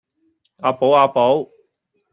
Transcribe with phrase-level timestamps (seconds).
[0.57, 1.51] 啊寶啊寶